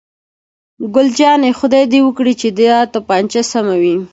ګل 0.93 1.07
جانې: 1.17 1.51
خدای 1.59 1.83
دې 1.91 1.99
وکړي 2.03 2.33
چې 2.41 2.47
دا 2.57 2.77
تومانچه 2.93 3.41
سمه 3.51 3.75
وي. 3.81 3.95